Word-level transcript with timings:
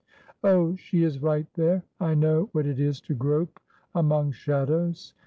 '""Oh, 0.43 0.75
she 0.77 1.03
is 1.03 1.21
right 1.21 1.45
there; 1.53 1.83
I 1.99 2.15
know 2.15 2.49
what 2.53 2.65
it 2.65 2.79
is 2.79 3.01
to 3.01 3.13
grope 3.13 3.59
among 3.93 4.31
shadows. 4.31 5.13